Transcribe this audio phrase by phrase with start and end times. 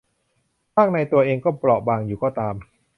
[0.75, 2.55] ข้างในตัวเองเปราะบางอยู่ก็ตาม